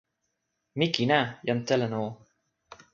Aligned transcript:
mi 0.77 0.85
kin 0.95 1.11
a, 1.19 1.21
jan 1.47 1.59
Telen 1.67 1.93
o! 2.03 2.05